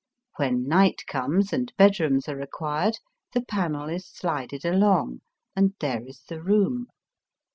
[0.37, 2.97] When night comes and bedrooms are required,
[3.33, 5.19] the panel is slided along,
[5.55, 6.87] and there is the room.